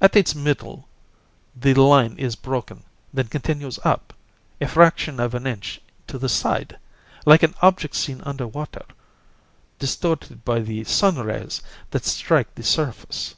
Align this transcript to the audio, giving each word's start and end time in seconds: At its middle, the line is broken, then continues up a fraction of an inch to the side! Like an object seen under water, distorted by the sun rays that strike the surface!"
At 0.00 0.16
its 0.16 0.34
middle, 0.34 0.88
the 1.54 1.74
line 1.74 2.18
is 2.18 2.34
broken, 2.34 2.82
then 3.14 3.28
continues 3.28 3.78
up 3.84 4.12
a 4.60 4.66
fraction 4.66 5.20
of 5.20 5.32
an 5.32 5.46
inch 5.46 5.80
to 6.08 6.18
the 6.18 6.28
side! 6.28 6.76
Like 7.24 7.44
an 7.44 7.54
object 7.62 7.94
seen 7.94 8.20
under 8.22 8.48
water, 8.48 8.82
distorted 9.78 10.44
by 10.44 10.58
the 10.58 10.82
sun 10.82 11.18
rays 11.18 11.62
that 11.92 12.04
strike 12.04 12.52
the 12.56 12.64
surface!" 12.64 13.36